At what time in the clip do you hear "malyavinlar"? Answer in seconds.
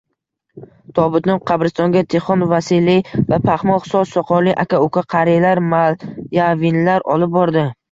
5.77-7.09